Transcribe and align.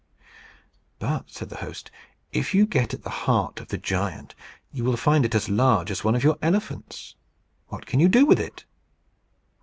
"But," 0.97 1.29
said 1.29 1.49
their 1.51 1.59
host, 1.59 1.91
"if 2.31 2.55
you 2.55 2.65
get 2.65 2.95
at 2.95 3.03
the 3.03 3.11
heart 3.29 3.59
of 3.59 3.67
the 3.67 3.77
giant, 3.77 4.33
you 4.71 4.83
will 4.83 4.97
find 4.97 5.25
it 5.25 5.35
as 5.35 5.47
large 5.47 5.91
as 5.91 6.03
one 6.03 6.15
of 6.15 6.23
your 6.23 6.39
elephants. 6.41 7.13
What 7.67 7.85
can 7.85 7.99
you 7.99 8.09
do 8.09 8.25
with 8.25 8.39
it?" 8.39 8.65